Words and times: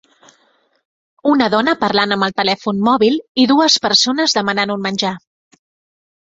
Una 1.31 1.49
dona 1.55 1.75
parlant 1.83 2.15
amb 2.17 2.27
el 2.29 2.33
telèfon 2.41 2.81
mòbil 2.89 3.21
i 3.45 3.47
dues 3.55 3.79
persones 3.87 4.37
demanant 4.41 4.77
un 4.81 4.85
menjar 4.91 5.15